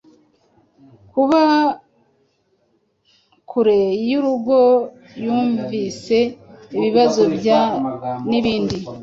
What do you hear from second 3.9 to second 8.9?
yurugoyumvise ibibazo bya nibindi